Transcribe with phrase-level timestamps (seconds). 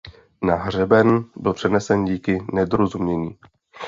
[0.41, 3.37] Na hřeben byl přenesen díky nedorozumění.